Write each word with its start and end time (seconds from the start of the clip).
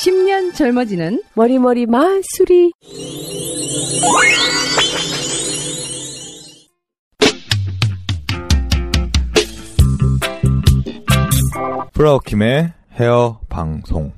십년 0.00 0.52
젊어지는 0.52 1.20
머리머리 1.34 1.86
마수리 1.86 2.72
프라우킴의 11.92 12.72
헤어 12.92 13.40
방송. 13.48 14.12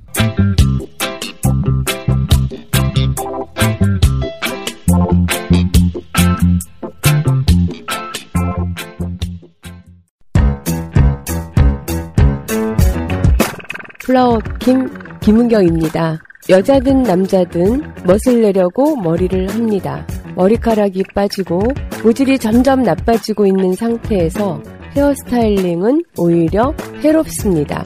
플라워 14.04 14.38
김 14.58 15.09
김은경입니다. 15.20 16.18
여자든 16.48 17.02
남자든 17.02 17.82
멋을 18.04 18.40
내려고 18.40 18.96
머리를 18.96 19.48
합니다. 19.48 20.06
머리카락이 20.34 21.04
빠지고 21.14 21.60
모질이 22.02 22.38
점점 22.38 22.82
나빠지고 22.82 23.46
있는 23.46 23.74
상태에서 23.74 24.62
헤어스타일링은 24.96 26.02
오히려 26.18 26.74
해롭습니다. 27.04 27.84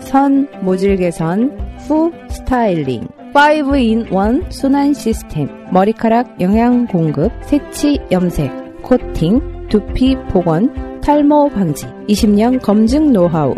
선 0.00 0.48
모질 0.62 0.96
개선 0.96 1.56
후 1.86 2.10
스타일링 2.30 3.06
5in1 3.34 4.50
순환 4.50 4.92
시스템 4.92 5.48
머리카락 5.70 6.40
영양 6.40 6.86
공급 6.86 7.30
색치 7.44 8.00
염색 8.10 8.82
코팅 8.82 9.68
두피 9.68 10.16
복원 10.30 11.00
탈모 11.00 11.50
방지 11.50 11.86
20년 12.08 12.60
검증 12.60 13.12
노하우 13.12 13.54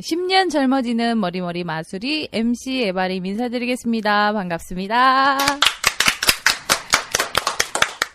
10년 0.00 0.50
젊어지는 0.50 1.18
머리머리 1.18 1.64
마술이 1.64 2.28
MC 2.32 2.84
에바림 2.84 3.26
인사드리겠습니다. 3.26 4.32
반갑습니다. 4.32 5.38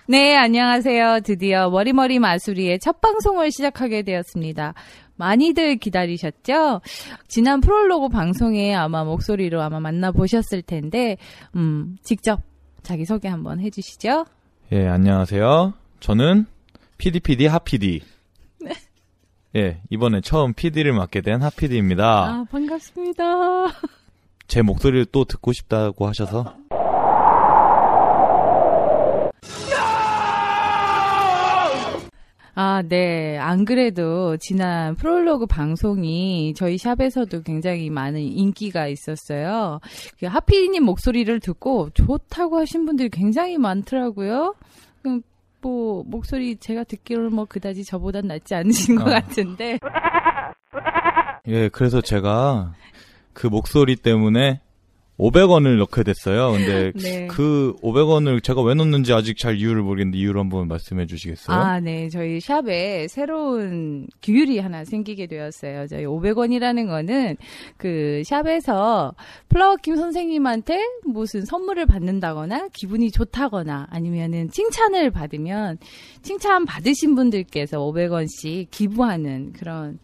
네, 0.08 0.36
안녕하세요. 0.36 1.22
드디어 1.24 1.70
머리머리 1.70 2.20
마술이의 2.20 2.80
첫 2.80 3.00
방송을 3.02 3.52
시작하게 3.52 4.04
되었습니다. 4.04 4.74
많이들 5.16 5.78
기다리셨죠? 5.78 6.82
지난 7.28 7.62
프롤로그 7.62 8.10
방송에 8.10 8.74
아마 8.74 9.04
목소리로 9.04 9.62
아마 9.62 9.80
만나보셨을 9.80 10.64
텐데, 10.64 11.18
음, 11.56 11.98
직접 12.04 12.42
자기소개 12.82 13.28
한번 13.28 13.60
해주시죠. 13.60 14.26
예, 14.74 14.88
안녕하세요. 14.88 15.74
저는 16.00 16.46
PDPD 16.98 17.48
하PD. 17.48 18.02
예, 19.56 19.82
이번에 19.90 20.22
처음 20.22 20.54
PD를 20.54 20.94
맡게 20.94 21.22
된 21.22 21.42
하PD입니다. 21.42 22.06
아, 22.06 22.46
반갑습니다. 22.50 23.24
제 24.48 24.62
목소리를 24.62 25.06
또 25.12 25.26
듣고 25.26 25.54
싶다고 25.54 26.08
하셔서. 26.08 26.56
아, 32.56 32.84
네. 32.88 33.38
안 33.40 33.66
그래도 33.66 34.38
지난 34.38 34.96
프롤로그 34.96 35.48
방송이 35.48 36.54
저희 36.56 36.78
샵에서도 36.78 37.42
굉장히 37.42 37.90
많은 37.90 38.22
인기가 38.22 38.88
있었어요. 38.88 39.80
그 40.20 40.28
하피디님 40.28 40.84
목소리를 40.84 41.40
듣고 41.40 41.90
좋다고 41.96 42.60
하신 42.60 42.86
분들이 42.86 43.10
굉장히 43.10 43.58
많더라고요. 43.58 44.54
뭐 45.64 46.04
목소리 46.06 46.58
제가 46.58 46.84
듣기로는 46.84 47.34
뭐 47.34 47.46
그다지 47.46 47.86
저보단 47.86 48.28
낫지 48.28 48.54
않으신 48.54 48.96
것 48.96 49.08
아. 49.08 49.22
같은데. 49.22 49.80
예, 51.48 51.70
그래서 51.70 52.02
제가 52.02 52.74
그 53.34 53.48
목소리 53.48 53.96
때문에 53.96 54.62
500원을 55.18 55.78
넣게 55.78 56.04
됐어요. 56.04 56.52
근데 56.52 56.92
네. 56.98 57.28
그 57.28 57.76
500원을 57.82 58.44
제가 58.44 58.62
왜 58.64 58.74
넣는지 58.74 59.14
아직 59.14 59.38
잘 59.38 59.58
이유를 59.58 59.84
모르겠는데 59.84 60.18
이유를 60.18 60.40
한번 60.40 60.68
말씀해 60.68 61.06
주시겠어요? 61.06 61.56
아, 61.56 61.80
네. 61.80 62.10
저희 62.10 62.40
샵에 62.40 63.08
새로운 63.08 64.08
규율이 64.24 64.60
하나 64.60 64.84
생기게 64.84 65.28
되었어요. 65.28 65.88
저희 65.88 66.06
500원이라는 66.06 66.88
거는 66.88 67.38
그 67.78 68.24
샵에서 68.26 69.14
플라워킴 69.50 69.96
선생님한테 69.96 70.80
무슨 71.06 71.46
선물을 71.46 71.86
받는다거나 71.86 72.70
기분이 72.74 73.12
좋다거나 73.12 73.88
아니면은 73.92 74.50
칭찬을 74.50 75.12
받으면 75.12 75.78
칭찬 76.24 76.66
받으신 76.66 77.16
분들께서 77.16 77.78
500원씩 77.80 78.68
기부하는 78.72 79.54
그런 79.54 80.00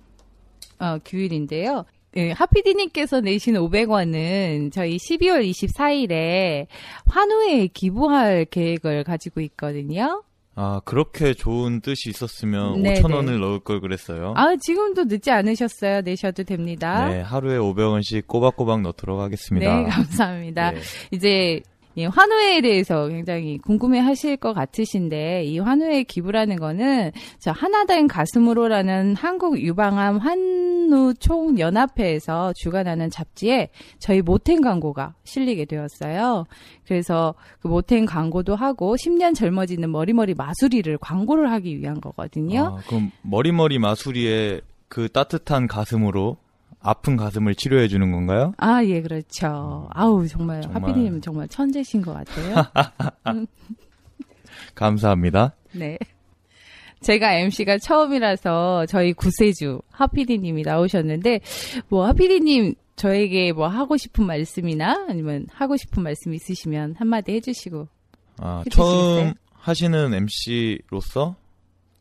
어, 0.80 0.98
규율인데요. 1.04 1.86
예, 2.18 2.32
하피디님께서 2.32 3.22
내신 3.22 3.56
500원은 3.56 4.72
저희 4.72 4.98
12월 4.98 5.48
24일에 5.50 6.68
환우에 7.06 7.68
기부할 7.68 8.46
계획을 8.46 9.04
가지고 9.04 9.42
있거든요. 9.42 10.24
아, 10.56 10.82
그렇게 10.84 11.34
좋은 11.34 11.80
뜻이 11.80 12.10
있었으면 12.10 12.82
네, 12.82 12.96
5,000원을 12.96 13.40
넣을 13.40 13.60
걸 13.60 13.80
그랬어요. 13.80 14.34
아, 14.36 14.56
지금도 14.58 15.06
늦지 15.06 15.32
않으셨어요. 15.32 16.02
내셔도 16.02 16.44
됩니다. 16.44 17.08
네, 17.08 17.22
하루에 17.22 17.58
500원씩 17.58 18.28
꼬박꼬박 18.28 18.82
넣도록 18.82 19.22
하겠습니다. 19.22 19.84
네, 19.84 19.88
감사합니다. 19.88 20.72
네. 20.72 20.80
이제 21.12 21.62
이 21.96 22.06
환우회에 22.06 22.62
대해서 22.62 23.08
굉장히 23.08 23.58
궁금해 23.58 24.00
하실 24.00 24.38
것 24.38 24.54
같으신데, 24.54 25.44
이 25.46 25.60
환우회 25.60 26.04
기부라는 26.04 26.58
거는, 26.58 27.12
저 27.40 27.52
하나된 27.52 28.08
가슴으로라는 28.08 29.16
한국 29.16 29.60
유방암 29.60 30.18
환우 30.18 31.14
총연합회에서 31.20 32.54
주관하는 32.56 33.10
잡지에 33.10 33.70
저희 33.98 34.22
모텐 34.22 34.62
광고가 34.62 35.16
실리게 35.24 35.66
되었어요. 35.66 36.46
그래서 36.86 37.34
그 37.62 37.68
모텐 37.68 38.06
광고도 38.06 38.56
하고, 38.56 38.96
10년 38.96 39.36
젊어지는 39.36 39.92
머리머리 39.92 40.36
마수리를 40.36 40.98
광고를 41.00 41.52
하기 41.52 41.80
위한 41.80 42.00
거거든요. 42.00 42.78
아, 42.78 42.82
그럼 42.88 43.12
머리머리 43.24 43.80
마수리의 43.80 44.62
그 44.88 45.10
따뜻한 45.10 45.68
가슴으로 45.68 46.38
아픈 46.82 47.18
가슴을 47.18 47.56
치료해 47.56 47.88
주는 47.88 48.12
건가요? 48.12 48.54
아, 48.58 48.84
예, 48.86 49.02
그렇죠. 49.02 49.88
아우, 49.92 50.28
정말, 50.28 50.62
정말. 50.62 50.82
하피디님은 50.82 51.22
정말 51.22 51.48
천재신 51.50 52.02
것 52.02 52.14
같아요. 52.14 52.56
음, 53.28 53.46
감사합니다. 54.76 55.56
네. 55.74 55.98
제가 57.02 57.34
MC가 57.34 57.78
처음이라서 57.78 58.86
저희 58.88 59.14
구세주 59.14 59.82
하피디님이 59.92 60.64
나오셨는데 60.64 61.40
뭐 61.88 62.06
하피디님 62.08 62.76
저에게 62.98 63.54
뭐 63.54 63.68
하고 63.68 63.96
싶은 63.96 64.26
말씀이나 64.26 65.06
아니면 65.08 65.48
하고 65.52 65.78
싶은 65.78 66.04
말씀 66.04 66.34
있으시면 66.34 66.96
한마디 66.98 67.32
해주시고 67.34 67.88
아, 68.40 68.64
해주시겠어요? 68.66 69.16
처음 69.22 69.34
하시는 69.54 70.14
MC로서 70.14 71.36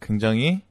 굉장히 0.01 0.63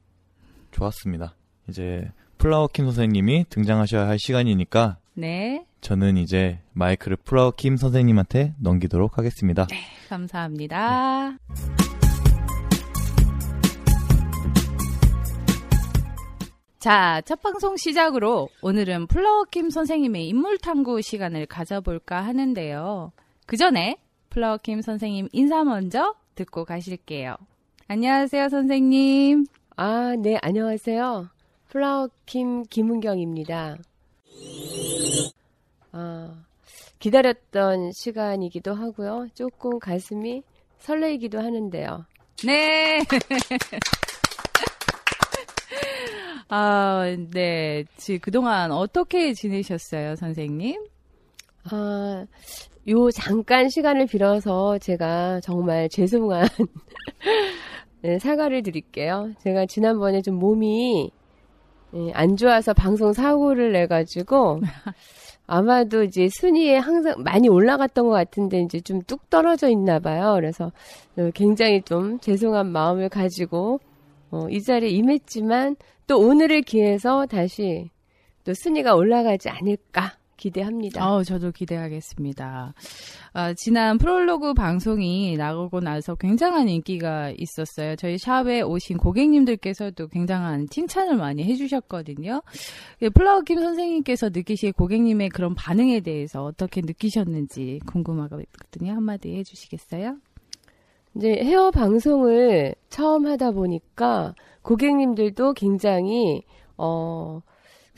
좋았습니다. 0.72 1.34
이제 1.70 2.10
플라워킴 2.38 2.86
선생님이 2.86 3.46
등장하셔야 3.50 4.06
할 4.06 4.18
시간이니까 4.18 4.96
네 5.14 5.64
저는 5.80 6.16
이제 6.16 6.60
마이크를 6.72 7.16
플라워킴 7.16 7.76
선생님한테 7.76 8.54
넘기도록 8.58 9.18
하겠습니다. 9.18 9.66
감사합니다. 10.08 11.36
자, 16.78 17.20
첫 17.24 17.42
방송 17.42 17.76
시작으로 17.76 18.48
오늘은 18.62 19.08
플라워킴 19.08 19.70
선생님의 19.70 20.28
인물 20.28 20.58
탐구 20.58 21.02
시간을 21.02 21.46
가져볼까 21.46 22.24
하는데요. 22.24 23.12
그 23.46 23.56
전에 23.56 23.98
플라워킴 24.30 24.82
선생님 24.82 25.28
인사 25.32 25.64
먼저 25.64 26.14
듣고 26.36 26.64
가실게요. 26.64 27.34
안녕하세요, 27.88 28.48
선생님. 28.48 29.46
아, 29.76 30.14
네, 30.16 30.38
안녕하세요. 30.40 31.28
플라워킴 31.68 32.64
김은경입니다. 32.64 33.76
아, 35.92 36.44
기다렸던 36.98 37.92
시간이기도 37.92 38.74
하고요. 38.74 39.28
조금 39.34 39.78
가슴이 39.78 40.42
설레이기도 40.78 41.38
하는데요. 41.38 42.06
네. 42.44 42.98
아, 46.48 47.04
네. 47.30 47.84
지 47.96 48.18
그동안 48.18 48.72
어떻게 48.72 49.34
지내셨어요, 49.34 50.16
선생님? 50.16 50.82
아, 51.70 52.24
요 52.88 53.10
잠깐 53.10 53.68
시간을 53.68 54.06
빌어서 54.06 54.78
제가 54.78 55.40
정말 55.40 55.90
죄송한 55.90 56.48
네, 58.00 58.18
사과를 58.18 58.62
드릴게요. 58.62 59.32
제가 59.42 59.66
지난번에 59.66 60.22
좀 60.22 60.36
몸이 60.36 61.10
예, 61.94 62.12
안 62.12 62.36
좋아서 62.36 62.74
방송 62.74 63.12
사고를 63.12 63.72
내가지고 63.72 64.60
아마도 65.46 66.02
이제 66.02 66.28
순위에 66.30 66.76
항상 66.76 67.14
많이 67.22 67.48
올라갔던 67.48 68.06
것 68.06 68.12
같은데 68.12 68.60
이제 68.60 68.80
좀 68.80 69.00
뚝 69.06 69.30
떨어져 69.30 69.70
있나 69.70 69.98
봐요. 69.98 70.34
그래서 70.34 70.70
어, 71.16 71.30
굉장히 71.34 71.80
좀 71.82 72.18
죄송한 72.20 72.70
마음을 72.70 73.08
가지고 73.08 73.80
어, 74.30 74.46
이 74.50 74.62
자리에 74.62 74.90
임했지만 74.90 75.76
또 76.06 76.18
오늘을 76.20 76.60
기해서 76.62 77.24
다시 77.26 77.90
또 78.44 78.52
순위가 78.54 78.94
올라가지 78.94 79.48
않을까 79.48 80.17
기대합니다. 80.38 81.06
어, 81.06 81.22
저도 81.22 81.52
기대하겠습니다. 81.52 82.72
아, 83.34 83.54
지난 83.54 83.98
프롤로그 83.98 84.54
방송이 84.54 85.36
나오고 85.36 85.80
나서 85.80 86.14
굉장한 86.14 86.68
인기가 86.68 87.30
있었어요. 87.36 87.96
저희 87.96 88.16
샵에 88.16 88.62
오신 88.62 88.96
고객님들께서도 88.96 90.08
굉장한 90.08 90.68
칭찬을 90.70 91.16
많이 91.16 91.44
해주셨거든요. 91.44 92.40
예, 93.02 93.08
플라워 93.10 93.42
김 93.42 93.60
선생님께서 93.60 94.30
느끼실 94.30 94.72
고객님의 94.72 95.28
그런 95.28 95.54
반응에 95.54 96.00
대해서 96.00 96.44
어떻게 96.44 96.80
느끼셨는지 96.80 97.80
궁금하거든요. 97.86 98.92
한마디 98.92 99.36
해주시겠어요? 99.36 100.16
이제 101.16 101.28
헤어 101.42 101.70
방송을 101.70 102.74
처음 102.88 103.26
하다 103.26 103.50
보니까 103.50 104.34
고객님들도 104.62 105.54
굉장히 105.54 106.42
어 106.76 107.40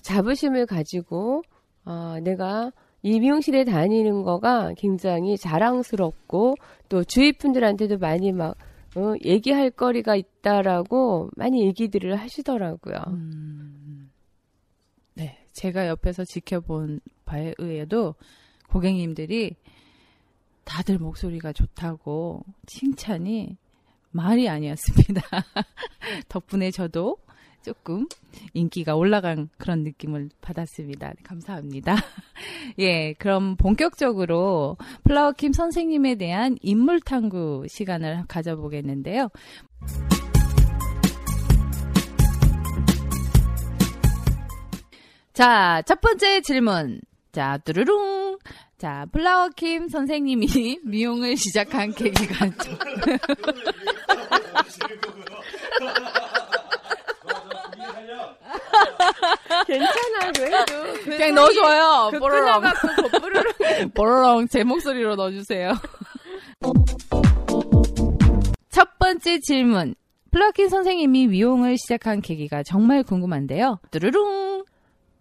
자부심을 0.02 0.66
가지고 0.66 1.42
아 1.84 2.20
내가 2.22 2.72
이 3.02 3.18
미용실에 3.18 3.64
다니는 3.64 4.22
거가 4.22 4.74
굉장히 4.76 5.36
자랑스럽고 5.36 6.56
또 6.88 7.04
주위 7.04 7.32
분들한테도 7.32 7.98
많이 7.98 8.32
막 8.32 8.56
어, 8.96 9.14
얘기할 9.24 9.70
거리가 9.70 10.16
있다라고 10.16 11.30
많이 11.36 11.64
얘기들을 11.64 12.16
하시더라고요. 12.16 12.96
네, 15.14 15.38
제가 15.52 15.86
옆에서 15.86 16.24
지켜본 16.24 17.00
바에 17.24 17.54
의해도 17.58 18.16
고객님들이 18.68 19.56
다들 20.64 20.98
목소리가 20.98 21.52
좋다고 21.52 22.44
칭찬이 22.66 23.56
말이 24.10 24.48
아니었습니다. 24.48 25.22
덕분에 26.28 26.70
저도 26.70 27.16
조금 27.62 28.06
인기가 28.54 28.96
올라간 28.96 29.50
그런 29.58 29.84
느낌을 29.84 30.30
받았습니다. 30.40 31.12
감사합니다. 31.22 31.96
예, 32.78 33.14
그럼 33.14 33.56
본격적으로 33.56 34.76
플라워킴 35.04 35.52
선생님에 35.52 36.16
대한 36.16 36.56
인물 36.62 37.00
탐구 37.00 37.66
시간을 37.68 38.24
가져보겠는데요. 38.28 39.28
자, 45.32 45.82
첫 45.86 46.00
번째 46.00 46.40
질문. 46.42 47.00
자, 47.32 47.58
뚜루룽. 47.64 48.38
자, 48.80 49.06
플라워킴 49.12 49.88
선생님이 49.88 50.80
미용을 50.84 51.36
시작한 51.36 51.92
계기가 51.92 52.46
괜찮아 59.70 60.32
그래도 60.32 60.82
그 61.04 61.10
그냥 61.10 61.34
넣어줘요. 61.34 62.08
그 62.10 62.18
뽀로롱. 62.18 62.44
끊어갖고 62.44 63.08
거꾸로 63.08 63.40
뽀로롱 63.94 64.48
제 64.48 64.64
목소리로 64.64 65.14
넣어주세요. 65.14 65.74
첫 68.70 68.98
번째 68.98 69.38
질문. 69.40 69.94
플라워킴 70.32 70.68
선생님이 70.68 71.26
미용을 71.28 71.76
시작한 71.76 72.20
계기가 72.20 72.62
정말 72.62 73.02
궁금한데요. 73.02 73.78
뚜루룽. 73.90 74.64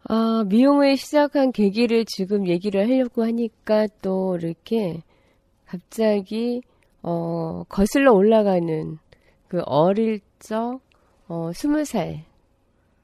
아, 0.07 0.43
미용을 0.47 0.97
시작한 0.97 1.51
계기를 1.51 2.05
지금 2.05 2.47
얘기를 2.47 2.87
하려고 2.87 3.23
하니까 3.23 3.87
또 4.01 4.37
이렇게 4.39 5.01
갑자기, 5.65 6.61
어, 7.03 7.63
거슬러 7.69 8.13
올라가는 8.13 8.97
그 9.47 9.61
어릴 9.65 10.21
적, 10.39 10.79
어, 11.27 11.51
스무 11.53 11.85
살, 11.85 12.23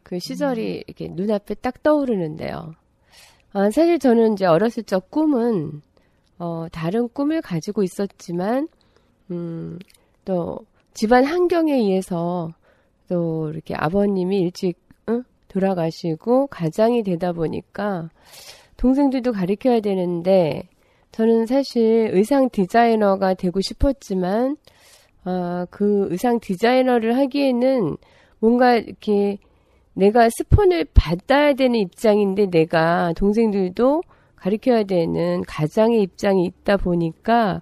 그 0.06 0.20
시절이 0.20 0.84
이렇게 0.86 1.08
눈앞에 1.10 1.56
딱 1.56 1.82
떠오르는데요. 1.82 2.76
아, 3.54 3.72
사실 3.72 3.98
저는 3.98 4.34
이제 4.34 4.46
어렸을 4.46 4.84
적 4.84 5.10
꿈은, 5.10 5.82
어, 6.38 6.68
다른 6.72 7.10
꿈을 7.10 7.42
가지고 7.42 7.82
있었지만, 7.82 8.68
음, 9.32 9.80
또 10.24 10.60
집안 10.94 11.26
환경에 11.26 11.74
의해서 11.74 12.54
또 13.10 13.50
이렇게 13.50 13.74
아버님이 13.74 14.42
일찍 14.42 14.78
응? 15.10 15.24
돌아가시고 15.48 16.48
가장이 16.48 17.02
되다 17.02 17.34
보니까 17.34 18.12
동생들도 18.78 19.32
가르쳐야 19.32 19.80
되는데 19.80 20.70
저는 21.12 21.48
사실 21.48 22.10
의상 22.14 22.50
디자이너가 22.50 23.34
되고 23.34 23.60
싶었지만 23.60 24.58
아, 25.24 25.66
그 25.72 26.08
의상 26.12 26.40
디자이너를 26.40 27.18
하기에는 27.18 27.98
뭔가 28.40 28.76
이렇게 28.76 29.40
내가 29.96 30.30
스폰을 30.30 30.86
받아야 30.94 31.54
되는 31.54 31.80
입장인데 31.80 32.48
내가 32.48 33.14
동생들도 33.16 34.04
가르쳐야 34.36 34.84
되는 34.84 35.42
가장의 35.48 36.02
입장이 36.02 36.46
있다 36.46 36.78
보니까 36.78 37.62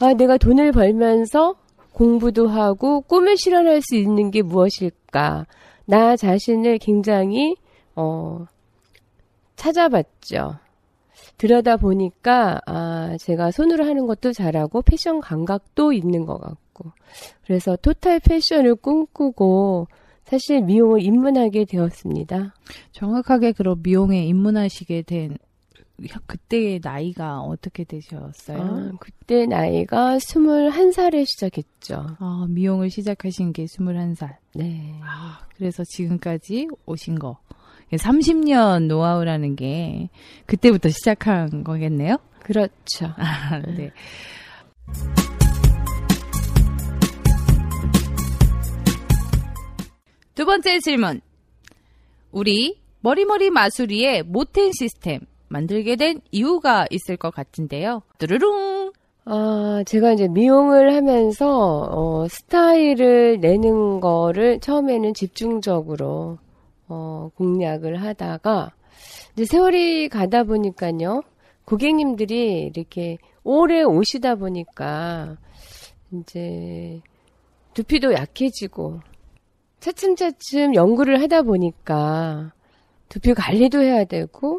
아, 0.00 0.14
내가 0.14 0.36
돈을 0.36 0.72
벌면서 0.72 1.56
공부도 1.92 2.48
하고 2.48 3.00
꿈을 3.00 3.36
실현할 3.36 3.80
수 3.82 3.96
있는 3.96 4.30
게 4.30 4.42
무엇일까? 4.42 5.46
나 5.86 6.16
자신을 6.16 6.78
굉장히 6.78 7.56
어 7.94 8.46
찾아봤죠. 9.56 10.56
들여다 11.38 11.76
보니까 11.76 12.60
아 12.66 13.16
제가 13.20 13.50
손으로 13.50 13.84
하는 13.84 14.06
것도 14.06 14.32
잘하고 14.32 14.82
패션 14.82 15.20
감각도 15.20 15.92
있는 15.92 16.26
것 16.26 16.38
같고 16.38 16.92
그래서 17.44 17.76
토탈 17.76 18.20
패션을 18.20 18.76
꿈꾸고 18.76 19.88
사실 20.24 20.62
미용을 20.62 21.02
입문하게 21.02 21.64
되었습니다. 21.64 22.54
정확하게 22.92 23.52
그럼 23.52 23.80
미용에 23.82 24.24
입문하시게 24.26 25.02
된 25.02 25.36
그때의 26.26 26.80
나이가 26.82 27.40
어떻게 27.40 27.84
되셨어요? 27.84 28.60
아, 28.60 28.92
그때 28.98 29.46
나이가 29.46 30.16
21살에 30.16 31.24
시작했죠. 31.24 32.16
아, 32.18 32.46
미용을 32.48 32.90
시작하신 32.90 33.52
게 33.52 33.64
21살. 33.64 34.36
네. 34.54 34.98
아, 35.02 35.46
그래서 35.56 35.84
지금까지 35.84 36.68
오신 36.86 37.18
거. 37.18 37.38
30년 37.92 38.88
노하우라는 38.88 39.54
게 39.54 40.08
그때부터 40.46 40.88
시작한 40.88 41.62
거겠네요? 41.62 42.16
그렇죠. 42.40 43.12
아, 43.16 43.60
네. 43.60 43.92
두 50.34 50.44
번째 50.44 50.80
질문. 50.80 51.20
우리 52.32 52.76
머리머리 53.02 53.50
마수리의 53.50 54.24
모텐 54.24 54.72
시스템 54.72 55.20
만들게 55.48 55.94
된 55.94 56.20
이유가 56.32 56.86
있을 56.90 57.16
것 57.16 57.32
같은데요. 57.32 58.02
뚜루룽. 58.18 58.92
아, 59.26 59.84
제가 59.86 60.12
이제 60.12 60.26
미용을 60.26 60.92
하면서, 60.94 61.88
어, 61.90 62.26
스타일을 62.28 63.38
내는 63.40 64.00
거를 64.00 64.58
처음에는 64.58 65.14
집중적으로, 65.14 66.38
어, 66.88 67.30
공략을 67.36 68.02
하다가, 68.02 68.72
이제 69.34 69.44
세월이 69.44 70.08
가다 70.08 70.42
보니까요, 70.44 71.22
고객님들이 71.64 72.72
이렇게 72.74 73.16
오래 73.44 73.82
오시다 73.82 74.34
보니까, 74.34 75.38
이제, 76.12 77.00
두피도 77.72 78.12
약해지고, 78.12 79.00
차츰차츰 79.84 80.74
연구를 80.74 81.20
하다 81.20 81.42
보니까, 81.42 82.52
두피 83.10 83.34
관리도 83.34 83.82
해야 83.82 84.04
되고, 84.04 84.58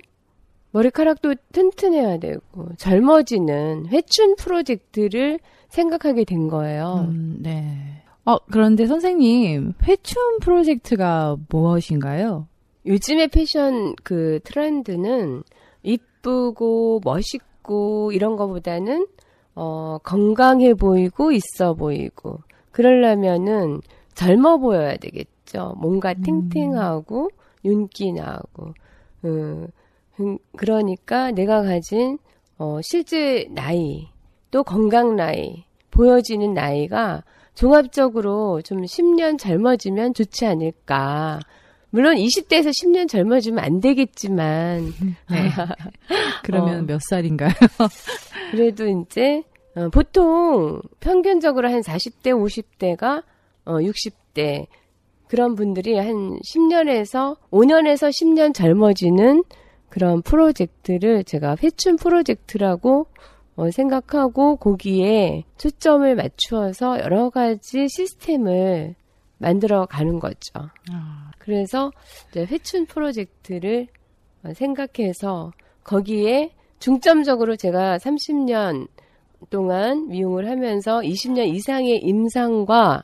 머리카락도 0.69 1.33
튼튼해야 1.51 2.17
되고 2.19 2.67
젊어지는 2.77 3.87
회춘 3.87 4.35
프로젝트를 4.35 5.39
생각하게 5.69 6.25
된 6.25 6.47
거예요. 6.47 7.07
음, 7.09 7.37
네. 7.39 8.03
어, 8.25 8.37
그런데 8.51 8.85
선생님, 8.85 9.73
회춘 9.83 10.39
프로젝트가 10.41 11.37
무엇인가요? 11.49 12.47
요즘의 12.85 13.29
패션 13.29 13.95
그 14.03 14.39
트렌드는 14.43 15.43
이쁘고 15.81 17.01
멋있고 17.03 18.11
이런 18.11 18.35
거보다는 18.35 19.07
어, 19.55 19.97
건강해 20.03 20.75
보이고 20.75 21.31
있어 21.31 21.73
보이고 21.73 22.41
그러려면은 22.71 23.79
젊어 24.15 24.57
보여야 24.57 24.97
되겠죠. 24.97 25.75
뭔가 25.77 26.13
탱탱하고 26.13 27.29
윤기 27.63 28.13
나고 28.13 28.73
음, 29.25 29.67
음, 30.19 30.37
그러니까 30.55 31.31
내가 31.31 31.61
가진 31.61 32.17
어, 32.57 32.79
실제 32.81 33.47
나이 33.51 34.07
또 34.51 34.63
건강 34.63 35.15
나이 35.15 35.65
보여지는 35.91 36.53
나이가 36.53 37.23
종합적으로 37.53 38.61
좀 38.61 38.81
10년 38.81 39.37
젊어지면 39.39 40.13
좋지 40.13 40.45
않을까. 40.45 41.39
물론 41.89 42.15
20대에서 42.15 42.69
10년 42.69 43.07
젊어지면 43.07 43.63
안 43.63 43.79
되겠지만 43.79 44.93
네. 45.31 45.49
그러면 46.43 46.79
어. 46.79 46.85
몇 46.85 47.01
살인가요? 47.01 47.53
그래도 48.51 48.85
이제 48.87 49.43
어, 49.75 49.89
보통 49.89 50.81
평균적으로 50.99 51.69
한 51.69 51.81
40대, 51.81 52.27
50대가 52.33 53.23
어, 53.65 53.73
60대 53.75 54.67
그런 55.27 55.55
분들이 55.55 55.97
한 55.97 56.39
10년에서 56.39 57.37
5년에서 57.51 58.09
10년 58.09 58.53
젊어지는 58.53 59.43
그런 59.89 60.21
프로젝트를 60.21 61.23
제가 61.23 61.55
회춘 61.61 61.95
프로젝트라고 61.95 63.07
어, 63.55 63.71
생각하고 63.71 64.57
거기에 64.57 65.43
초점을 65.57 66.13
맞추어서 66.15 66.99
여러 66.99 67.29
가지 67.29 67.87
시스템을 67.87 68.95
만들어 69.37 69.85
가는 69.85 70.19
거죠. 70.19 70.53
그래서 71.39 71.91
이제 72.29 72.45
회춘 72.45 72.85
프로젝트를 72.85 73.87
어, 74.43 74.53
생각해서 74.53 75.51
거기에 75.83 76.51
중점적으로 76.79 77.55
제가 77.55 77.97
30년 77.97 78.87
동안 79.49 80.07
미용을 80.07 80.49
하면서 80.49 80.99
20년 80.99 81.47
이상의 81.53 81.99
임상과 81.99 83.03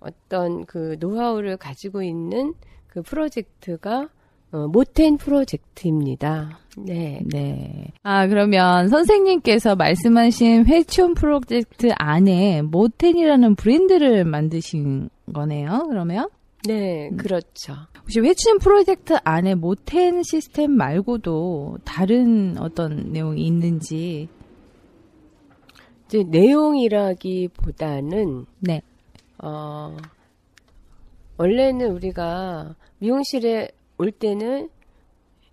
어떤 0.00 0.66
그 0.66 0.96
노하우를 1.00 1.56
가지고 1.56 2.02
있는 2.02 2.54
그 2.86 3.02
프로젝트가 3.02 4.08
어, 4.52 4.68
모텐 4.68 5.16
프로젝트입니다. 5.16 6.60
네. 6.78 7.20
네. 7.24 7.86
아, 8.02 8.26
그러면 8.28 8.88
선생님께서 8.88 9.76
말씀하신 9.76 10.66
회춘 10.66 11.14
프로젝트 11.14 11.88
안에 11.96 12.60
모텐이라는 12.62 13.54
브랜드를 13.56 14.24
만드신 14.24 15.08
거네요, 15.32 15.86
그러면? 15.88 16.28
네, 16.66 17.10
그렇죠. 17.16 17.74
혹시 18.00 18.20
회춘 18.20 18.58
프로젝트 18.58 19.16
안에 19.24 19.54
모텐 19.54 20.22
시스템 20.22 20.72
말고도 20.72 21.78
다른 21.84 22.56
어떤 22.58 23.12
내용이 23.12 23.46
있는지. 23.46 24.28
이제 26.06 26.24
내용이라기보다는 26.28 28.46
네. 28.60 28.82
어, 29.42 29.96
원래는 31.36 31.90
우리가 31.92 32.74
미용실에 32.98 33.68
올 33.98 34.10
때는 34.10 34.70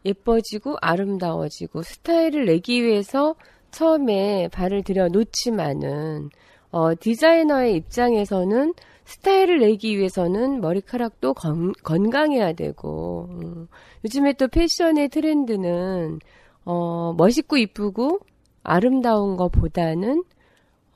예뻐지고 0.06 0.78
아름다워지고 0.82 1.82
스타일을 1.82 2.46
내기 2.46 2.84
위해서 2.84 3.36
처음에 3.72 4.50
발을 4.50 4.84
들여 4.84 5.08
놓지만은 5.10 6.30
어, 6.72 6.96
디자이너의 7.00 7.76
입장에서는 7.76 8.74
스타일을 9.06 9.60
내기 9.60 9.98
위해서는 9.98 10.62
머리카락도 10.62 11.34
건, 11.34 11.74
건강해야 11.84 12.54
되고 12.54 13.28
음, 13.32 13.68
요즘에 14.04 14.34
또 14.34 14.48
패션의 14.48 15.10
트렌드는 15.10 16.20
어, 16.66 17.14
멋있고 17.14 17.58
이쁘고 17.58 18.20
아름다운 18.64 19.36
것보다는 19.36 20.24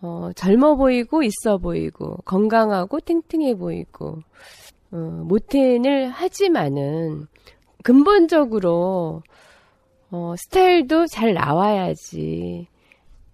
어, 0.02 0.30
젊어 0.36 0.76
보이고 0.76 1.24
있어 1.24 1.58
보이고 1.58 2.18
건강하고 2.26 3.00
탱탱해 3.00 3.56
보이고 3.56 4.20
어, 4.92 4.98
모텐을 4.98 6.10
하지만은 6.10 7.28
근본적으로 7.84 9.24
어, 10.12 10.34
스타일도 10.38 11.08
잘 11.08 11.34
나와야지. 11.34 12.68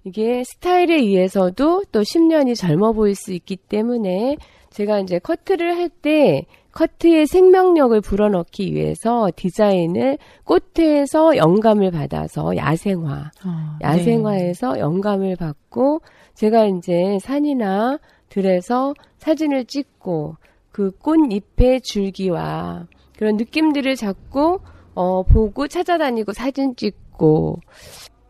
이게 0.06 0.44
스타일에 0.44 0.96
의해서도 0.96 1.84
또 1.92 2.02
10년이 2.02 2.56
젊어 2.58 2.92
보일 2.94 3.16
수 3.16 3.32
있기 3.34 3.56
때문에 3.56 4.38
제가 4.70 5.00
이제 5.00 5.20
커트를 5.20 5.78
할 5.78 5.90
때 5.90 6.46
커트의 6.74 7.28
생명력을 7.28 8.00
불어넣기 8.02 8.74
위해서 8.74 9.30
디자인을 9.36 10.18
꽃에서 10.44 11.38
영감을 11.38 11.92
받아서 11.92 12.56
야생화, 12.58 13.32
아, 13.44 13.80
야생화에서 13.82 14.80
영감을 14.80 15.36
받고 15.36 16.02
제가 16.34 16.66
이제 16.66 17.18
산이나 17.22 18.00
들에서 18.30 18.94
사진을 19.20 19.66
찍고 19.66 20.38
그 20.72 20.92
꽃잎의 20.98 21.82
줄기와 21.82 22.88
그런 23.18 23.38
느낌들을 23.38 23.96
잡고 23.96 24.62
어 24.96 25.24
보고 25.24 25.68
찾아다니고 25.68 26.34
사진 26.34 26.76
찍고 26.76 27.60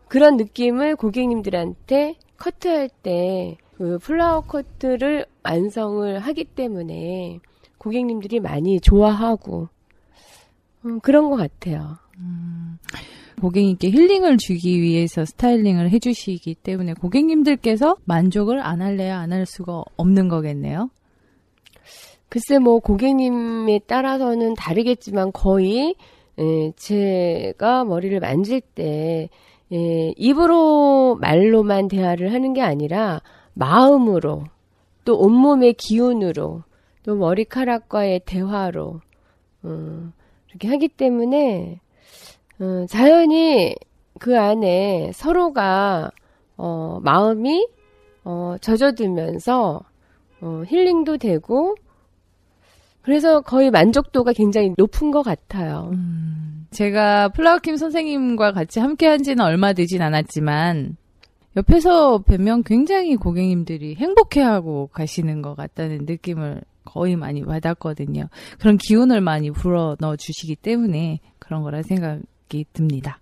그런 0.08 0.36
느낌을 0.36 0.96
고객님들한테 0.96 2.16
커트할 2.36 2.90
때 3.02 3.56
그 3.76 3.98
플라워 3.98 4.40
커트를 4.42 5.26
완성을 5.42 6.18
하기 6.18 6.44
때문에 6.44 7.40
고객님들이 7.84 8.40
많이 8.40 8.80
좋아하고 8.80 9.68
음, 10.86 11.00
그런 11.00 11.28
것 11.28 11.36
같아요. 11.36 11.98
고객님께 13.40 13.90
힐링을 13.90 14.38
주기 14.38 14.80
위해서 14.80 15.24
스타일링을 15.26 15.90
해주시기 15.90 16.54
때문에 16.54 16.94
고객님들께서 16.94 17.96
만족을 18.04 18.60
안 18.60 18.80
할래야 18.80 19.18
안 19.18 19.32
할 19.32 19.44
수가 19.44 19.82
없는 19.96 20.28
거겠네요. 20.28 20.88
글쎄 22.30 22.58
뭐 22.58 22.78
고객님에 22.78 23.80
따라서는 23.86 24.54
다르겠지만 24.54 25.30
거의 25.32 25.94
예, 26.38 26.72
제가 26.76 27.84
머리를 27.84 28.18
만질 28.18 28.60
때 28.62 29.28
예, 29.72 30.14
입으로 30.16 31.16
말로만 31.20 31.88
대화를 31.88 32.32
하는 32.32 32.54
게 32.54 32.62
아니라 32.62 33.20
마음으로 33.52 34.44
또 35.04 35.18
온몸의 35.18 35.74
기운으로 35.74 36.62
또 37.04 37.14
머리카락과의 37.14 38.22
대화로 38.24 39.00
음, 39.64 40.12
이렇게 40.48 40.68
하기 40.68 40.88
때문에 40.88 41.80
음, 42.60 42.86
자연히 42.88 43.76
그 44.18 44.38
안에 44.38 45.12
서로가 45.14 46.10
어, 46.56 46.98
마음이 47.02 47.68
어, 48.24 48.56
젖어들면서 48.60 49.80
어, 50.40 50.62
힐링도 50.66 51.18
되고 51.18 51.74
그래서 53.02 53.42
거의 53.42 53.70
만족도가 53.70 54.32
굉장히 54.32 54.72
높은 54.78 55.10
것 55.10 55.22
같아요. 55.22 55.92
제가 56.70 57.28
플라워킴 57.28 57.76
선생님과 57.76 58.52
같이 58.52 58.80
함께 58.80 59.06
한 59.06 59.22
지는 59.22 59.44
얼마 59.44 59.74
되진 59.74 60.00
않았지만, 60.00 60.96
옆에서 61.54 62.18
뵈면 62.18 62.64
굉장히 62.64 63.16
고객님들이 63.16 63.96
행복해하고 63.96 64.88
가시는 64.88 65.42
것 65.42 65.54
같다는 65.54 66.06
느낌을 66.06 66.62
거의 66.84 67.16
많이 67.16 67.42
받았거든요. 67.42 68.28
그런 68.58 68.76
기운을 68.76 69.20
많이 69.20 69.50
불어 69.50 69.96
넣어 70.00 70.16
주시기 70.16 70.56
때문에 70.56 71.20
그런 71.38 71.62
거라 71.62 71.82
생각이 71.82 72.66
듭니다. 72.72 73.20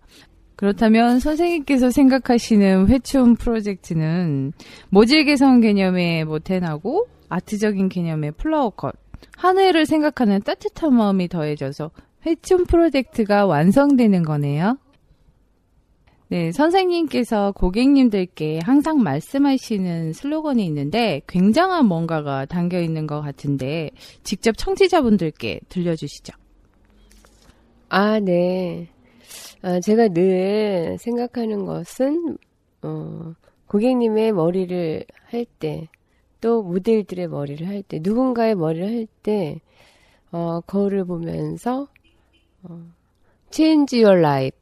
그렇다면 0.57 1.19
선생님께서 1.19 1.91
생각하시는 1.91 2.89
회춘 2.89 3.35
프로젝트는 3.37 4.53
모질 4.91 5.25
개선 5.25 5.61
개념의 5.61 6.25
모텐하고 6.25 7.09
아트적인 7.29 7.89
개념의 7.89 8.33
플라워 8.33 8.71
컷 8.71 9.03
한 9.37 9.59
해를 9.59 9.87
생각하는 9.87 10.41
따뜻한 10.43 10.95
마음이 10.95 11.29
더해져서 11.29 11.91
회춘 12.27 12.65
프로젝트가 12.65 13.47
완성되는 13.47 14.23
거네요. 14.23 14.79
네, 16.33 16.51
선생님께서 16.51 17.53
고객님들께 17.53 18.61
항상 18.63 19.03
말씀하시는 19.03 20.15
슬로건이 20.15 20.65
있는데 20.65 21.21
굉장한 21.27 21.85
뭔가가 21.85 22.47
담겨 22.47 22.81
있는 22.81 23.07
것 23.07 23.21
같은데 23.21 23.91
직접 24.23 24.57
청취자분들께 24.57 25.61
들려주시죠. 25.69 26.33
아, 27.91 28.19
네. 28.19 28.89
아, 29.61 29.79
제가 29.81 30.09
늘 30.09 30.97
생각하는 30.99 31.67
것은, 31.67 32.39
어, 32.81 33.35
고객님의 33.67 34.33
머리를 34.33 35.05
할 35.27 35.45
때, 35.59 35.89
또 36.41 36.63
모델들의 36.63 37.29
머리를 37.29 37.69
할 37.69 37.83
때, 37.83 37.99
누군가의 38.01 38.55
머리를 38.55 38.87
할 38.89 39.07
때, 39.23 39.61
어, 40.31 40.63
거울을 40.63 41.05
보면서, 41.05 41.89
어, 42.63 42.81
change 43.51 44.03
your 44.03 44.19
life. 44.19 44.57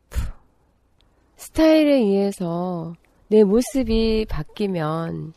스타일에 1.41 1.95
의해서 1.95 2.95
내 3.29 3.45
모습이 3.45 4.27
바뀌면, 4.29 5.33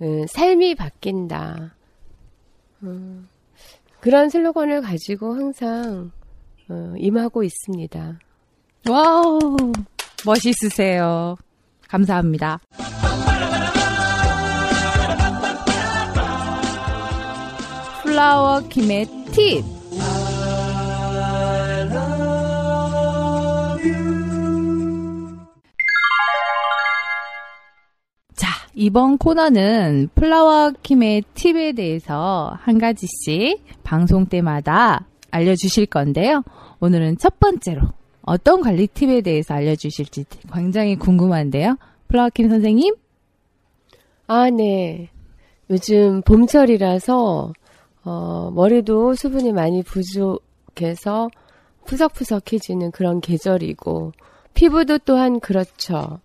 음, 0.00 0.26
삶이 0.26 0.74
바뀐다. 0.76 1.74
음, 2.82 3.28
그런 4.00 4.30
슬로건을 4.30 4.80
가지고 4.80 5.34
항상, 5.34 6.10
어, 6.70 6.94
임하고 6.96 7.42
있습니다. 7.42 8.18
Wow, 8.88 9.38
멋있으세요. 10.24 11.36
감사합니다. 11.86 12.58
플라워 18.02 18.60
김의 18.70 19.06
팁. 19.32 19.81
이번 28.82 29.16
코너는 29.16 30.08
플라워 30.16 30.72
킴의 30.82 31.22
팁에 31.34 31.70
대해서 31.70 32.52
한 32.62 32.78
가지씩 32.78 33.62
방송 33.84 34.26
때마다 34.26 35.06
알려주실 35.30 35.86
건데요. 35.86 36.42
오늘은 36.80 37.18
첫 37.18 37.38
번째로 37.38 37.82
어떤 38.22 38.60
관리 38.60 38.88
팁에 38.88 39.20
대해서 39.20 39.54
알려주실지 39.54 40.24
굉장히 40.52 40.96
궁금한데요. 40.96 41.76
플라워 42.08 42.28
킴 42.30 42.48
선생님? 42.48 42.96
아, 44.26 44.50
네. 44.50 45.10
요즘 45.70 46.20
봄철이라서, 46.22 47.52
어, 48.04 48.50
머리도 48.52 49.14
수분이 49.14 49.52
많이 49.52 49.84
부족해서 49.84 51.30
푸석푸석해지는 51.86 52.90
그런 52.90 53.20
계절이고, 53.20 54.10
피부도 54.54 54.98
또한 54.98 55.38
그렇죠. 55.38 56.18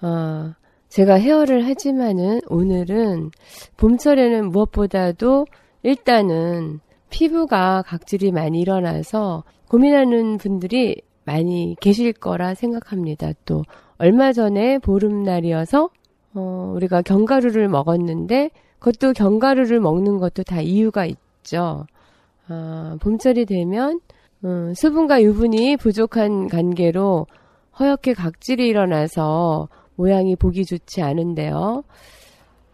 어, 0.00 0.54
제가 0.88 1.14
헤어를 1.14 1.66
하지만은 1.66 2.40
오늘은 2.48 3.30
봄철에는 3.76 4.50
무엇보다도 4.50 5.46
일단은 5.82 6.80
피부가 7.10 7.82
각질이 7.86 8.32
많이 8.32 8.60
일어나서 8.60 9.44
고민하는 9.68 10.38
분들이 10.38 11.02
많이 11.24 11.76
계실 11.80 12.12
거라 12.12 12.54
생각합니다. 12.54 13.32
또 13.44 13.62
얼마 13.98 14.32
전에 14.32 14.78
보름날이어서 14.78 15.90
어, 16.34 16.72
우리가 16.74 17.02
견과류를 17.02 17.68
먹었는데 17.68 18.50
그것도 18.78 19.12
견과류를 19.12 19.80
먹는 19.80 20.18
것도 20.18 20.42
다 20.44 20.60
이유가 20.60 21.04
있죠. 21.04 21.86
아, 22.48 22.96
봄철이 23.00 23.44
되면 23.44 24.00
음, 24.44 24.72
수분과 24.74 25.22
유분이 25.22 25.76
부족한 25.76 26.48
관계로 26.48 27.26
허옇게 27.78 28.14
각질이 28.14 28.66
일어나서 28.66 29.68
모양이 29.98 30.36
보기 30.36 30.64
좋지 30.64 31.02
않은데요. 31.02 31.82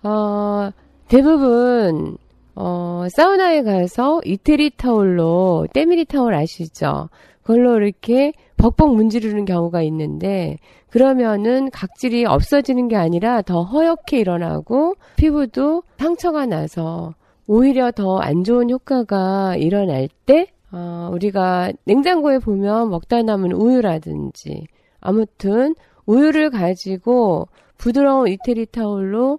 어, 0.02 0.70
대부분 1.08 2.18
어, 2.54 3.06
사우나에 3.10 3.62
가서 3.62 4.20
이태리 4.24 4.72
타올로 4.76 5.66
때밀이 5.72 6.04
타올 6.04 6.34
아시죠? 6.34 7.08
그걸로 7.42 7.78
이렇게 7.78 8.32
벅벅 8.58 8.94
문지르는 8.94 9.46
경우가 9.46 9.82
있는데 9.82 10.58
그러면은 10.90 11.70
각질이 11.70 12.26
없어지는 12.26 12.88
게 12.88 12.96
아니라 12.96 13.42
더 13.42 13.62
허옇게 13.62 14.20
일어나고 14.20 14.94
피부도 15.16 15.82
상처가 15.98 16.46
나서 16.46 17.14
오히려 17.46 17.90
더 17.90 18.18
안 18.20 18.44
좋은 18.44 18.70
효과가 18.70 19.56
일어날 19.56 20.08
때 20.26 20.46
어, 20.72 21.08
우리가 21.12 21.72
냉장고에 21.84 22.38
보면 22.38 22.90
먹다 22.90 23.22
남은 23.22 23.52
우유라든지 23.52 24.66
아무튼 25.00 25.74
우유를 26.06 26.50
가지고 26.50 27.48
부드러운 27.78 28.28
이태리 28.28 28.66
타올로 28.66 29.38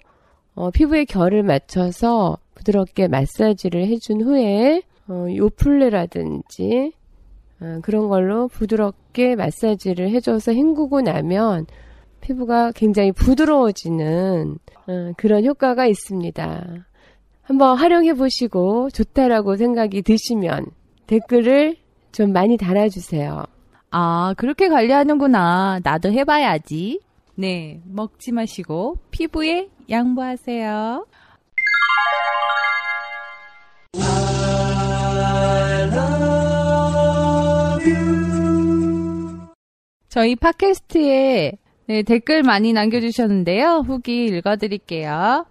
어, 0.56 0.72
피부의 0.72 1.06
결을 1.06 1.44
맞춰서 1.44 2.38
부드럽게 2.56 3.08
마사지를 3.08 3.88
해준 3.88 4.22
후에 4.22 4.82
어, 5.08 5.28
요플레라든지 5.36 6.94
어, 7.62 7.80
그런 7.82 8.08
걸로 8.08 8.48
부드럽게 8.48 9.36
마사지를 9.36 10.10
해줘서 10.10 10.54
헹구고 10.54 11.02
나면 11.02 11.68
피부가 12.22 12.72
굉장히 12.72 13.12
부드러워지는 13.12 14.58
어, 14.88 15.12
그런 15.18 15.46
효과가 15.46 15.86
있습니다. 15.86 16.86
한번 17.44 17.78
활용해 17.78 18.16
보시고 18.16 18.90
좋다라고 18.90 19.56
생각이 19.56 20.02
드시면 20.02 20.66
댓글을 21.06 21.78
좀 22.12 22.34
많이 22.34 22.58
달아주세요. 22.58 23.44
아, 23.98 24.34
그렇게 24.36 24.68
관리하는구나. 24.68 25.80
나도 25.82 26.12
해봐야지. 26.12 27.00
네, 27.36 27.80
먹지 27.86 28.34
마시고 28.34 28.98
피부에 29.10 29.70
양보하세요. 29.90 31.06
저희 40.10 40.36
팟캐스트에 40.36 41.54
네, 41.88 42.04
댓글 42.04 42.44
많이 42.44 42.74
남겨주셨는데요. 42.74 43.86
후기 43.88 44.26
읽어드릴게요. 44.26 45.46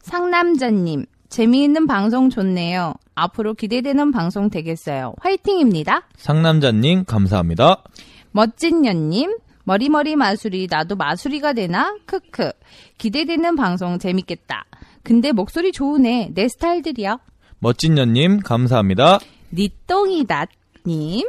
상남자님, 0.00 1.06
재미있는 1.34 1.88
방송 1.88 2.30
좋네요. 2.30 2.94
앞으로 3.16 3.54
기대되는 3.54 4.12
방송 4.12 4.50
되겠어요. 4.50 5.14
화이팅입니다. 5.18 6.06
상남자님, 6.14 7.06
감사합니다. 7.06 7.82
멋진년님, 8.30 9.38
머리머리 9.64 10.14
마술이 10.14 10.68
나도 10.70 10.94
마술이가 10.94 11.52
되나? 11.54 11.96
크크. 12.06 12.52
기대되는 12.98 13.56
방송 13.56 13.98
재밌겠다. 13.98 14.64
근데 15.02 15.32
목소리 15.32 15.72
좋으네. 15.72 16.30
내 16.34 16.46
스타일들이요. 16.46 17.18
멋진년님, 17.58 18.38
감사합니다. 18.38 19.18
니똥이다님. 19.52 21.28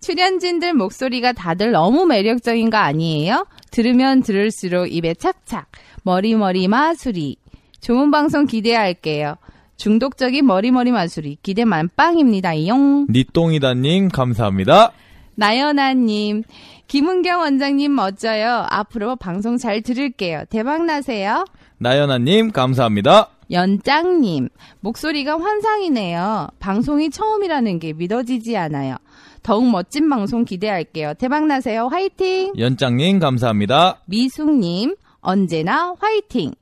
출연진들 0.00 0.72
목소리가 0.72 1.34
다들 1.34 1.72
너무 1.72 2.06
매력적인 2.06 2.70
거 2.70 2.78
아니에요? 2.78 3.46
들으면 3.70 4.22
들을수록 4.22 4.90
입에 4.90 5.12
착착. 5.12 5.70
머리머리 6.04 6.68
마술이. 6.68 7.36
좋은 7.82 8.12
방송 8.12 8.46
기대할게요. 8.46 9.36
중독적인 9.82 10.46
머리머리 10.46 10.92
마술이. 10.92 11.38
기대 11.42 11.64
만빵입니다. 11.64 12.54
이용. 12.54 13.08
니똥이다님, 13.10 14.10
감사합니다. 14.10 14.92
나연아님. 15.34 16.44
김은경 16.86 17.40
원장님 17.40 17.92
멋져요. 17.92 18.64
앞으로 18.70 19.16
방송 19.16 19.58
잘 19.58 19.82
들을게요. 19.82 20.44
대박 20.50 20.84
나세요. 20.84 21.44
나연아님, 21.78 22.52
감사합니다. 22.52 23.30
연짱님, 23.50 24.50
목소리가 24.78 25.40
환상이네요. 25.40 26.46
방송이 26.60 27.10
처음이라는 27.10 27.80
게 27.80 27.92
믿어지지 27.92 28.56
않아요. 28.56 28.94
더욱 29.42 29.68
멋진 29.68 30.08
방송 30.08 30.44
기대할게요. 30.44 31.14
대박나세요. 31.14 31.88
화이팅! 31.88 32.52
연장님, 32.56 33.18
감사합니다. 33.18 33.98
미숙님, 34.06 34.94
언제나 35.22 35.96
화이팅! 35.98 36.52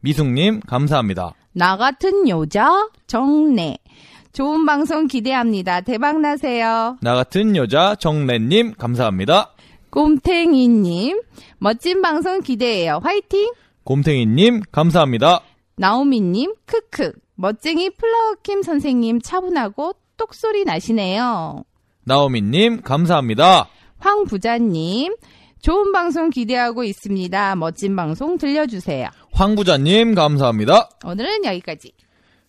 미숙님, 0.00 0.60
감사합니다. 0.60 1.32
나 1.58 1.78
같은 1.78 2.28
여자, 2.28 2.86
정래. 3.06 3.78
좋은 4.34 4.66
방송 4.66 5.06
기대합니다. 5.06 5.80
대박 5.80 6.20
나세요. 6.20 6.98
나 7.00 7.14
같은 7.14 7.56
여자, 7.56 7.94
정래님, 7.94 8.74
감사합니다. 8.74 9.52
꼼탱이님, 9.88 11.18
멋진 11.56 12.02
방송 12.02 12.42
기대해요. 12.42 13.00
화이팅! 13.02 13.54
곰탱이님, 13.84 14.64
감사합니다. 14.70 15.40
나오미님, 15.76 16.56
크크. 16.66 17.12
멋쟁이 17.36 17.88
플라워킴 17.88 18.60
선생님 18.60 19.22
차분하고 19.22 19.94
똑소리 20.18 20.64
나시네요. 20.64 21.64
나오미님, 22.04 22.82
감사합니다. 22.82 23.68
황 23.98 24.24
부자님, 24.24 25.16
좋은 25.62 25.90
방송 25.92 26.28
기대하고 26.28 26.84
있습니다. 26.84 27.56
멋진 27.56 27.96
방송 27.96 28.36
들려주세요. 28.36 29.08
황 29.36 29.54
부자님, 29.54 30.14
감사합니다. 30.14 30.88
오늘은 31.04 31.44
여기까지. 31.44 31.92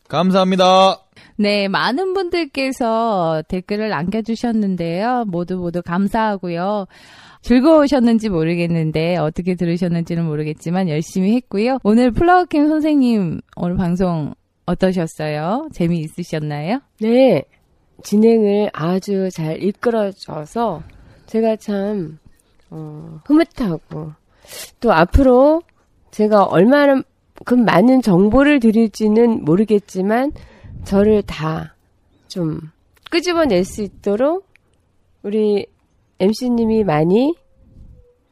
감사합니다. 0.08 1.02
네, 1.36 1.68
많은 1.68 2.14
분들께서 2.14 3.44
댓글을 3.50 3.90
남겨주셨는데요. 3.90 5.26
모두 5.28 5.58
모두 5.58 5.82
감사하고요. 5.82 6.86
즐거우셨는지 7.42 8.30
모르겠는데 8.30 9.18
어떻게 9.18 9.56
들으셨는지는 9.56 10.24
모르겠지만 10.26 10.88
열심히 10.88 11.36
했고요. 11.36 11.80
오늘 11.84 12.12
플라워킴 12.12 12.70
선생님 12.70 13.42
오늘 13.58 13.76
방송 13.76 14.34
어떠셨어요? 14.66 15.68
재미있으셨나요? 15.74 16.80
네, 17.02 17.44
진행을 18.04 18.70
아주 18.72 19.28
잘 19.34 19.62
이끌어줘서 19.62 20.84
제가 21.26 21.58
참 21.58 22.18
어, 22.70 23.20
흐뭇하고 23.26 24.14
또 24.80 24.94
앞으로 24.94 25.64
제가 26.18 26.46
얼마나 26.46 27.04
그 27.46 27.54
많은 27.54 28.02
정보를 28.02 28.60
드릴지는 28.60 29.46
모르겠지만 29.46 30.32
저를 30.84 31.22
다 31.22 31.74
좀 32.28 32.60
끄집어낼 33.10 33.64
수 33.64 33.82
있도록 33.84 34.46
우리 35.24 35.66
MC님이 36.20 36.84
많이 36.84 37.34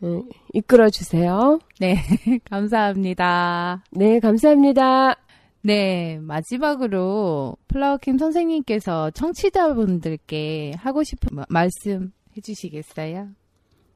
음, 0.04 0.24
이끌어 0.54 0.89
주세요. 0.89 1.60
네, 1.80 1.95
감사합니다. 2.50 3.84
네, 3.91 4.19
감사합니다. 4.19 5.15
네, 5.62 6.19
마지막으로 6.21 7.56
플라워킴 7.69 8.17
선생님께서 8.17 9.12
청취자분들께 9.12 10.74
하고 10.78 11.04
싶은 11.04 11.30
마- 11.38 11.45
말씀 11.48 12.12
해주시겠어요? 12.36 13.30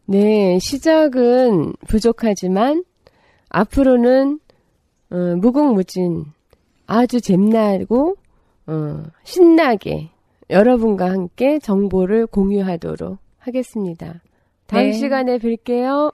네, 0.06 0.58
시작은 0.60 1.74
부족하지만 1.88 2.84
앞으로는 3.50 4.40
어, 5.12 5.16
무궁무진 5.38 6.26
아주 6.88 7.20
잼나고 7.22 8.16
어, 8.68 9.04
신나게 9.24 10.10
여러분과 10.50 11.10
함께 11.12 11.60
정보를 11.60 12.28
공유하도록 12.28 13.18
하겠습니다. 13.40 14.22
다음 14.68 14.84
네. 14.86 14.92
시간에 14.94 15.38
뵐게요. 15.38 16.14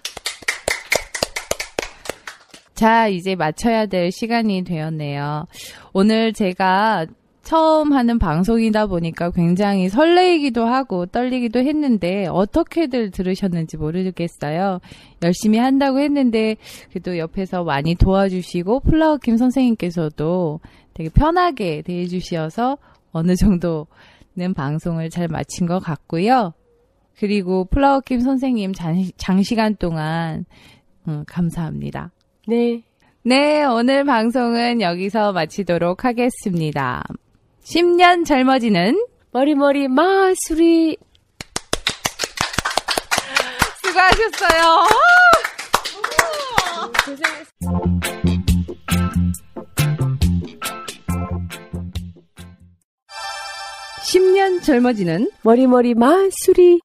자, 2.74 3.08
이제 3.08 3.36
맞춰야 3.36 3.86
될 3.86 4.12
시간이 4.12 4.64
되었네요. 4.64 5.48
오늘 5.94 6.34
제가 6.34 7.06
처음 7.46 7.94
하는 7.94 8.18
방송이다 8.18 8.88
보니까 8.88 9.30
굉장히 9.30 9.88
설레이기도 9.88 10.66
하고 10.66 11.06
떨리기도 11.06 11.60
했는데 11.60 12.26
어떻게들 12.28 13.12
들으셨는지 13.12 13.78
모르겠어요. 13.78 14.80
열심히 15.22 15.60
한다고 15.60 16.00
했는데 16.00 16.58
그래도 16.90 17.20
옆에서 17.20 17.64
많이 17.64 17.94
도와주시고 17.94 18.80
플라워킴 18.80 19.38
선생님께서도 19.38 20.60
되게 20.96 21.10
편하게 21.10 21.84
대해주셔서 21.84 22.80
어느 23.12 23.36
정도는 23.36 24.56
방송을 24.56 25.12
잘 25.12 25.28
마친 25.28 25.68
것 25.68 25.78
같고요. 25.80 26.54
그리고 27.20 27.66
플라워킴 27.66 28.22
선생님 28.22 28.74
장, 28.74 29.04
장시간 29.18 29.76
동안 29.76 30.46
음, 31.08 31.24
감사합니다. 31.28 32.12
네. 32.48 32.82
네, 33.22 33.64
오늘 33.64 34.04
방송은 34.04 34.82
여기서 34.82 35.32
마치도록 35.32 36.06
하겠습니다. 36.06 37.04
10년 37.66 38.26
젊어지는 38.26 38.96
머리머리 39.32 39.88
마수리 39.88 40.98
수고하셨어요. 43.84 44.86
(10년) 54.12 54.62
젊어지는 54.64 55.32
머리머리 55.42 55.96
아! 55.96 56.80